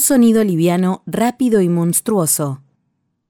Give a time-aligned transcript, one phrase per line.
[0.00, 2.62] sonido liviano, rápido y monstruoso.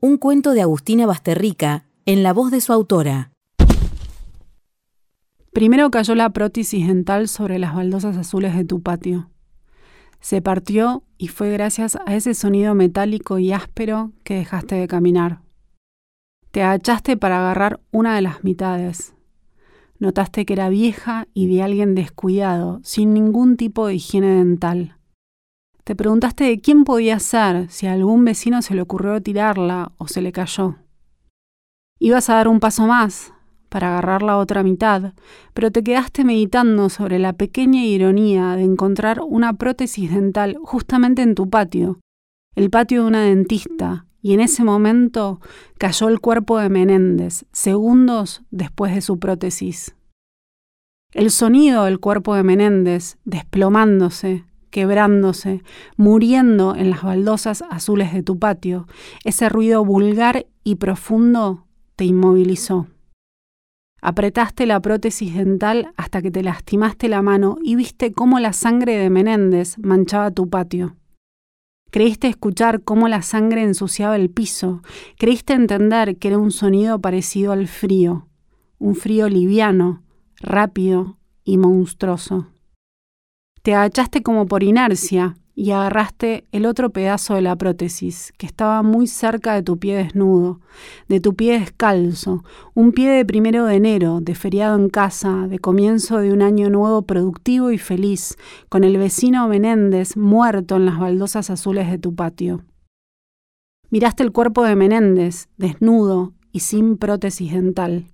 [0.00, 3.30] Un cuento de Agustina Basterrica, en la voz de su autora.
[5.52, 9.30] Primero cayó la prótesis dental sobre las baldosas azules de tu patio.
[10.20, 15.42] Se partió y fue gracias a ese sonido metálico y áspero que dejaste de caminar.
[16.50, 19.14] Te agachaste para agarrar una de las mitades.
[19.98, 24.93] Notaste que era vieja y de alguien descuidado, sin ningún tipo de higiene dental.
[25.84, 30.08] Te preguntaste de quién podía ser, si a algún vecino se le ocurrió tirarla o
[30.08, 30.76] se le cayó.
[31.98, 33.34] Ibas a dar un paso más
[33.68, 35.12] para agarrar la otra mitad,
[35.52, 41.34] pero te quedaste meditando sobre la pequeña ironía de encontrar una prótesis dental justamente en
[41.34, 42.00] tu patio,
[42.54, 45.38] el patio de una dentista, y en ese momento
[45.76, 49.94] cayó el cuerpo de Menéndez, segundos después de su prótesis.
[51.12, 55.62] El sonido del cuerpo de Menéndez desplomándose, quebrándose,
[55.96, 58.88] muriendo en las baldosas azules de tu patio,
[59.22, 62.88] ese ruido vulgar y profundo te inmovilizó.
[64.02, 68.96] Apretaste la prótesis dental hasta que te lastimaste la mano y viste cómo la sangre
[68.96, 70.96] de Menéndez manchaba tu patio.
[71.92, 74.82] Creíste escuchar cómo la sangre ensuciaba el piso.
[75.18, 78.26] Creíste entender que era un sonido parecido al frío.
[78.80, 80.02] Un frío liviano,
[80.40, 82.48] rápido y monstruoso.
[83.64, 88.82] Te agachaste como por inercia y agarraste el otro pedazo de la prótesis, que estaba
[88.82, 90.60] muy cerca de tu pie desnudo,
[91.08, 92.44] de tu pie descalzo,
[92.74, 96.68] un pie de primero de enero, de feriado en casa, de comienzo de un año
[96.68, 98.36] nuevo productivo y feliz,
[98.68, 102.66] con el vecino Menéndez muerto en las baldosas azules de tu patio.
[103.88, 108.08] Miraste el cuerpo de Menéndez, desnudo y sin prótesis dental.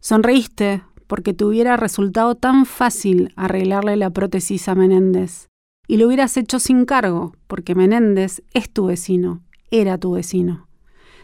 [0.00, 0.82] Sonreíste
[1.14, 5.46] porque te hubiera resultado tan fácil arreglarle la prótesis a Menéndez
[5.86, 10.66] y lo hubieras hecho sin cargo, porque Menéndez es tu vecino, era tu vecino.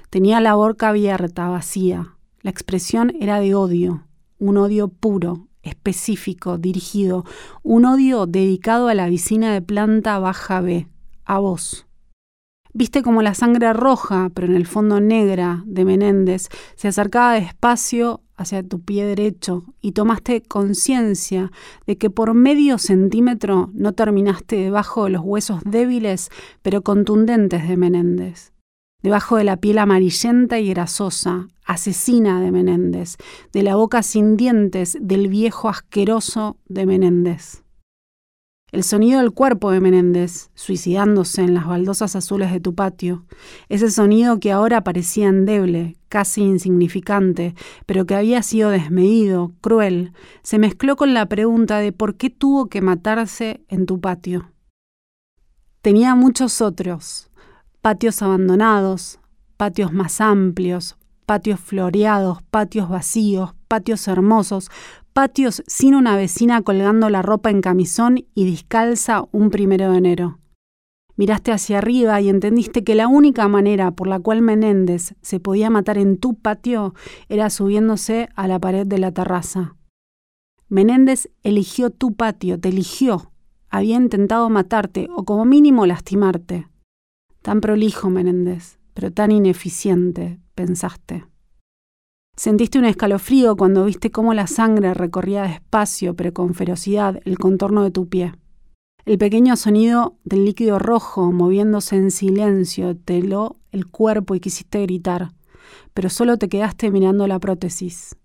[0.09, 2.15] Tenía la boca abierta, vacía.
[2.41, 4.07] La expresión era de odio,
[4.39, 7.25] un odio puro, específico, dirigido,
[7.65, 10.87] un odio dedicado a la vecina de planta baja B,
[11.25, 11.89] a vos.
[12.73, 18.21] Viste como la sangre roja, pero en el fondo negra, de Menéndez se acercaba despacio
[18.41, 21.53] hacia tu pie derecho y tomaste conciencia
[21.87, 26.31] de que por medio centímetro no terminaste debajo de los huesos débiles
[26.63, 28.55] pero contundentes de Menéndez,
[29.03, 33.17] debajo de la piel amarillenta y grasosa, asesina de Menéndez,
[33.53, 37.63] de la boca sin dientes del viejo asqueroso de Menéndez.
[38.73, 43.25] El sonido del cuerpo de Menéndez, suicidándose en las baldosas azules de tu patio,
[43.69, 47.55] ese sonido que ahora parecía endeble, casi insignificante,
[47.87, 52.69] pero que había sido desmedido, cruel, se mezcló con la pregunta de por qué tuvo
[52.69, 54.53] que matarse en tu patio.
[55.83, 57.31] Tenía muchos otros,
[57.81, 59.19] patios abandonados,
[59.57, 64.69] patios más amplios, patios floreados, patios vacíos, patios hermosos,
[65.21, 70.39] patios sin una vecina colgando la ropa en camisón y descalza un primero de enero.
[71.15, 75.69] Miraste hacia arriba y entendiste que la única manera por la cual Menéndez se podía
[75.69, 76.95] matar en tu patio
[77.29, 79.77] era subiéndose a la pared de la terraza.
[80.71, 83.31] Menéndez eligió tu patio, te eligió.
[83.69, 86.67] Había intentado matarte o como mínimo lastimarte.
[87.43, 91.27] Tan prolijo, Menéndez, pero tan ineficiente, pensaste.
[92.41, 97.83] Sentiste un escalofrío cuando viste cómo la sangre recorría despacio pero con ferocidad el contorno
[97.83, 98.33] de tu pie.
[99.05, 104.81] El pequeño sonido del líquido rojo moviéndose en silencio te heló el cuerpo y quisiste
[104.81, 105.33] gritar,
[105.93, 108.17] pero solo te quedaste mirando la prótesis.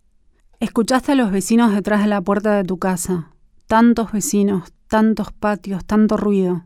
[0.61, 3.33] Escuchaste a los vecinos detrás de la puerta de tu casa.
[3.67, 6.63] Tantos vecinos, tantos patios, tanto ruido.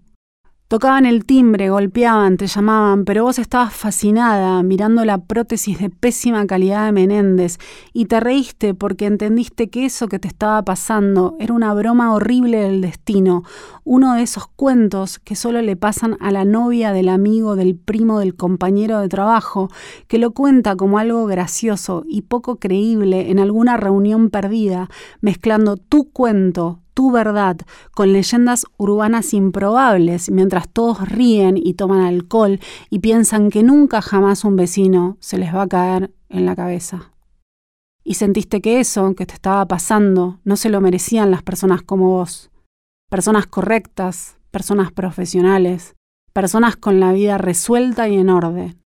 [0.70, 6.46] Tocaban el timbre, golpeaban, te llamaban, pero vos estabas fascinada mirando la prótesis de pésima
[6.46, 7.58] calidad de Menéndez
[7.92, 12.60] y te reíste porque entendiste que eso que te estaba pasando era una broma horrible
[12.60, 13.42] del destino,
[13.84, 18.20] uno de esos cuentos que solo le pasan a la novia del amigo, del primo,
[18.20, 19.70] del compañero de trabajo,
[20.08, 24.88] que lo cuenta como algo gracioso y poco creíble en alguna reunión perdida,
[25.20, 27.56] mezclando tu cuento, tu verdad
[27.94, 32.60] con leyendas urbanas improbables mientras todos ríen y toman alcohol
[32.90, 37.14] y piensan que nunca jamás un vecino se les va a caer en la cabeza.
[38.04, 42.10] Y sentiste que eso que te estaba pasando no se lo merecían las personas como
[42.10, 42.52] vos.
[43.10, 45.96] Personas correctas, personas profesionales,
[46.34, 48.84] personas con la vida resuelta y en orden.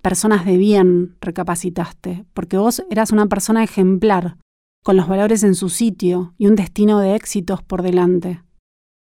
[0.00, 4.38] Personas de bien, recapacitaste, porque vos eras una persona ejemplar,
[4.82, 8.42] con los valores en su sitio y un destino de éxitos por delante.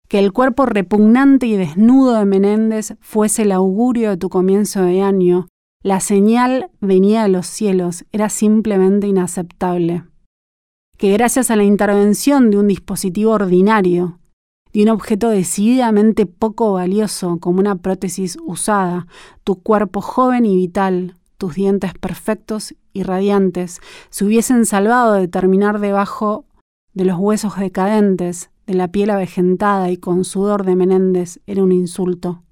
[0.09, 5.03] Que el cuerpo repugnante y desnudo de Menéndez fuese el augurio de tu comienzo de
[5.03, 5.49] año,
[5.83, 10.05] la señal venía de los cielos, era simplemente inaceptable.
[10.97, 14.19] Que gracias a la intervención de un dispositivo ordinario,
[14.73, 19.07] de un objeto decididamente poco valioso como una prótesis usada,
[19.45, 23.81] tu cuerpo joven y vital, tus dientes perfectos y radiantes,
[24.11, 26.47] se hubiesen salvado de terminar debajo
[26.95, 31.73] de los huesos decadentes, de la piel avejentada y con sudor de Menéndez, era un
[31.73, 32.43] insulto.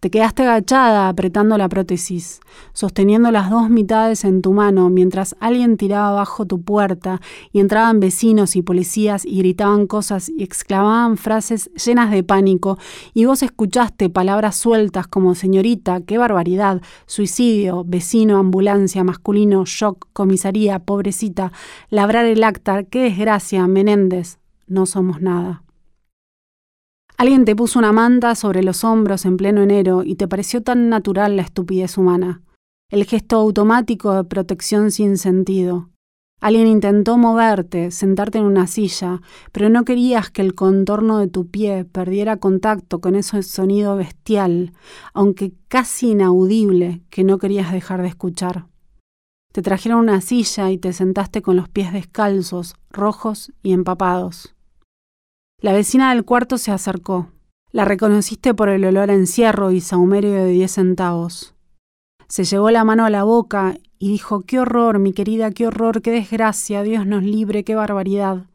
[0.00, 2.40] Te quedaste agachada apretando la prótesis,
[2.72, 7.20] sosteniendo las dos mitades en tu mano mientras alguien tiraba abajo tu puerta
[7.52, 12.78] y entraban vecinos y policías y gritaban cosas y exclamaban frases llenas de pánico
[13.12, 20.78] y vos escuchaste palabras sueltas como señorita, qué barbaridad, suicidio, vecino, ambulancia, masculino, shock, comisaría,
[20.78, 21.52] pobrecita,
[21.90, 25.62] labrar el acta, qué desgracia, Menéndez, no somos nada.
[27.20, 30.88] Alguien te puso una manta sobre los hombros en pleno enero y te pareció tan
[30.88, 32.40] natural la estupidez humana,
[32.88, 35.90] el gesto automático de protección sin sentido.
[36.40, 39.20] Alguien intentó moverte, sentarte en una silla,
[39.52, 44.72] pero no querías que el contorno de tu pie perdiera contacto con ese sonido bestial,
[45.12, 48.64] aunque casi inaudible, que no querías dejar de escuchar.
[49.52, 54.54] Te trajeron una silla y te sentaste con los pies descalzos, rojos y empapados.
[55.62, 57.28] La vecina del cuarto se acercó.
[57.70, 61.54] La reconociste por el olor a encierro y saumerio de diez centavos.
[62.28, 66.00] Se llevó la mano a la boca y dijo, qué horror, mi querida, qué horror,
[66.00, 68.46] qué desgracia, Dios nos libre, qué barbaridad.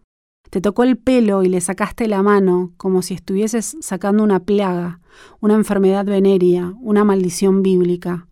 [0.50, 5.00] Te tocó el pelo y le sacaste la mano como si estuvieses sacando una plaga,
[5.42, 8.26] una enfermedad venérea, una maldición bíblica.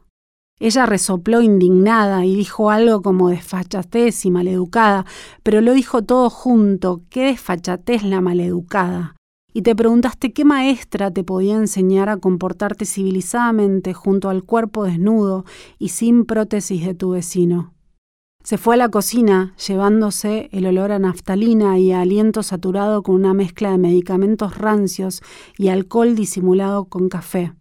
[0.63, 5.05] Ella resopló indignada y dijo algo como desfachatez y maleducada,
[5.43, 9.13] pero lo dijo todo junto, qué desfachatez la maleducada.
[9.51, 15.43] Y te preguntaste qué maestra te podía enseñar a comportarte civilizadamente junto al cuerpo desnudo
[15.79, 17.73] y sin prótesis de tu vecino.
[18.41, 23.33] Se fue a la cocina, llevándose el olor a naftalina y aliento saturado con una
[23.33, 25.23] mezcla de medicamentos rancios
[25.57, 27.51] y alcohol disimulado con café.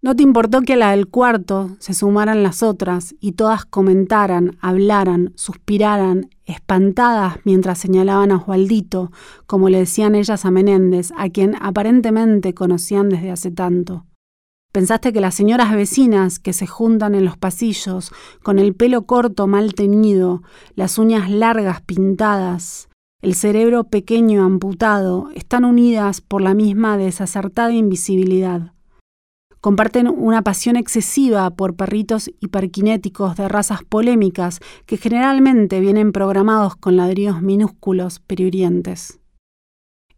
[0.00, 4.56] No te importó que a la del cuarto se sumaran las otras y todas comentaran,
[4.60, 9.10] hablaran, suspiraran, espantadas mientras señalaban a Osvaldito,
[9.46, 14.06] como le decían ellas a Menéndez, a quien aparentemente conocían desde hace tanto.
[14.70, 18.12] Pensaste que las señoras vecinas que se juntan en los pasillos,
[18.44, 20.42] con el pelo corto mal teñido,
[20.76, 22.88] las uñas largas pintadas,
[23.20, 28.74] el cerebro pequeño amputado, están unidas por la misma desacertada invisibilidad
[29.60, 36.96] comparten una pasión excesiva por perritos hiperkinéticos de razas polémicas que generalmente vienen programados con
[36.96, 39.20] ladrillos minúsculos periurientes.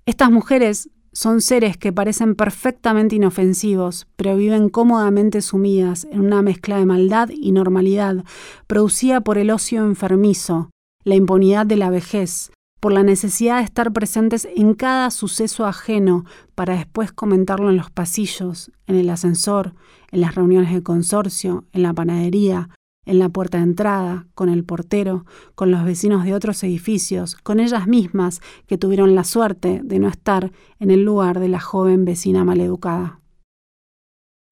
[0.07, 6.79] Estas mujeres son seres que parecen perfectamente inofensivos, pero viven cómodamente sumidas en una mezcla
[6.79, 8.25] de maldad y normalidad
[8.67, 10.71] producida por el ocio enfermizo,
[11.05, 16.25] la impunidad de la vejez, por la necesidad de estar presentes en cada suceso ajeno
[16.55, 19.75] para después comentarlo en los pasillos, en el ascensor,
[20.11, 22.71] en las reuniones de consorcio, en la panadería,
[23.05, 27.61] en la puerta de entrada, con el portero, con los vecinos de otros edificios, con
[27.61, 32.05] ellas mismas que tuvieron la suerte de no estar en el lugar de la joven
[32.05, 33.21] vecina maleducada.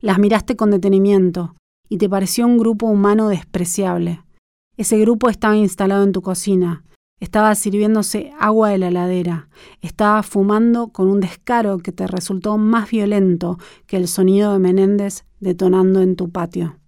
[0.00, 1.56] Las miraste con detenimiento
[1.88, 4.22] y te pareció un grupo humano despreciable.
[4.76, 6.84] Ese grupo estaba instalado en tu cocina,
[7.20, 9.48] estaba sirviéndose agua de la ladera.
[9.80, 15.24] Estaba fumando con un descaro que te resultó más violento que el sonido de Menéndez
[15.40, 16.78] detonando en tu patio.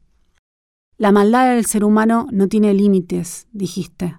[0.97, 4.19] La maldad del ser humano no tiene límites, dijiste.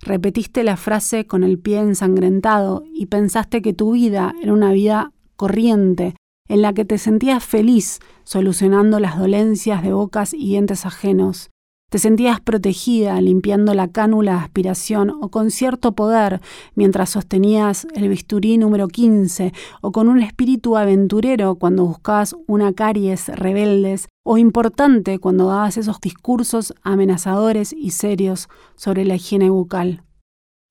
[0.00, 5.12] Repetiste la frase con el pie ensangrentado y pensaste que tu vida era una vida
[5.36, 6.14] corriente,
[6.48, 11.50] en la que te sentías feliz solucionando las dolencias de bocas y dientes ajenos,
[11.94, 16.40] te sentías protegida limpiando la cánula de aspiración o con cierto poder
[16.74, 23.28] mientras sostenías el bisturí número 15 o con un espíritu aventurero cuando buscabas una caries
[23.28, 30.02] rebeldes o importante cuando dabas esos discursos amenazadores y serios sobre la higiene bucal.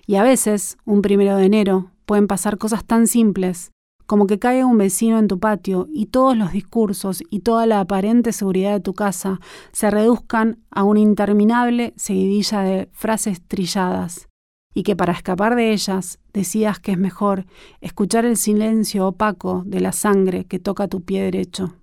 [0.06, 3.72] Y a veces, un primero de enero, pueden pasar cosas tan simples
[4.05, 7.79] como que caiga un vecino en tu patio y todos los discursos y toda la
[7.79, 9.39] aparente seguridad de tu casa
[9.72, 14.27] se reduzcan a una interminable seguidilla de frases trilladas,
[14.74, 17.45] y que para escapar de ellas decidas que es mejor
[17.81, 21.75] escuchar el silencio opaco de la sangre que toca tu pie derecho.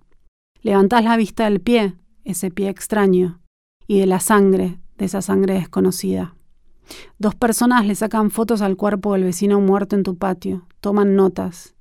[0.63, 3.41] Levantás la vista del pie, ese pie extraño,
[3.87, 6.35] y de la sangre, de esa sangre desconocida.
[7.19, 11.75] Dos personas le sacan fotos al cuerpo del vecino muerto en tu patio, toman notas,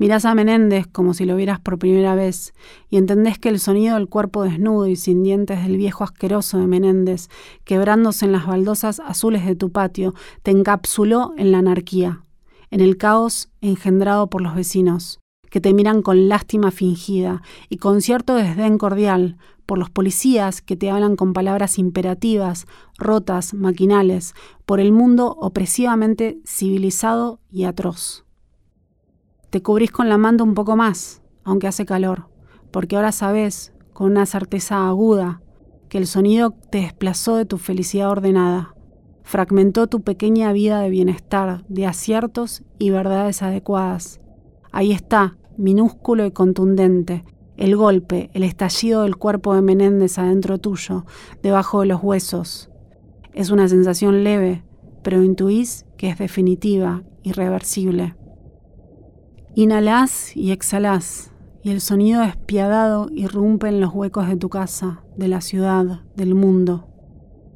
[0.00, 2.54] Mirás a Menéndez como si lo vieras por primera vez
[2.88, 6.66] y entendés que el sonido del cuerpo desnudo y sin dientes del viejo asqueroso de
[6.66, 7.28] Menéndez,
[7.64, 12.24] quebrándose en las baldosas azules de tu patio, te encapsuló en la anarquía,
[12.70, 18.00] en el caos engendrado por los vecinos, que te miran con lástima fingida y con
[18.00, 22.64] cierto desdén cordial, por los policías que te hablan con palabras imperativas,
[22.96, 24.32] rotas, maquinales,
[24.64, 28.24] por el mundo opresivamente civilizado y atroz.
[29.50, 32.28] Te cubrís con la manta un poco más, aunque hace calor,
[32.70, 35.42] porque ahora sabes, con una certeza aguda,
[35.88, 38.76] que el sonido te desplazó de tu felicidad ordenada,
[39.24, 44.20] fragmentó tu pequeña vida de bienestar, de aciertos y verdades adecuadas.
[44.70, 47.24] Ahí está, minúsculo y contundente,
[47.56, 51.06] el golpe, el estallido del cuerpo de Menéndez adentro tuyo,
[51.42, 52.70] debajo de los huesos.
[53.34, 54.62] Es una sensación leve,
[55.02, 58.14] pero intuís que es definitiva, irreversible.
[59.56, 61.32] Inhalás y exhalás,
[61.64, 66.36] y el sonido despiadado irrumpe en los huecos de tu casa, de la ciudad, del
[66.36, 66.86] mundo.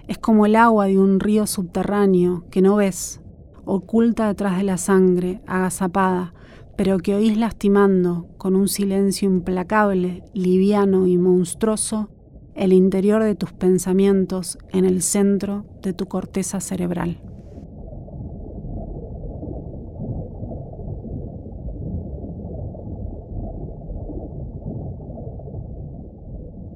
[0.08, 3.20] Es como el agua de un río subterráneo que no ves,
[3.64, 6.34] oculta detrás de la sangre, agazapada,
[6.76, 12.10] pero que oís lastimando, con un silencio implacable, liviano y monstruoso,
[12.56, 17.22] el interior de tus pensamientos en el centro de tu corteza cerebral.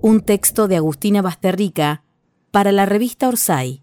[0.08, 2.02] Un texto de Agustina Basterrica
[2.50, 3.82] para la revista Orsay.